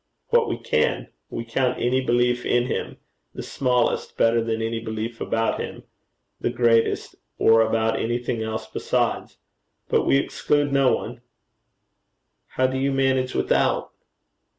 [0.29, 1.09] 'What we can.
[1.29, 2.97] We count any belief in him
[3.35, 5.83] the smallest better than any belief about him
[6.39, 9.37] the greatest or about anything else besides.
[9.89, 11.21] But we exclude no one.'
[12.47, 13.91] 'How do you manage without?'